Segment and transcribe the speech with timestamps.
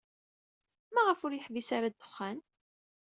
[0.93, 2.37] Maɣef ur yeḥbis ara ddexxan?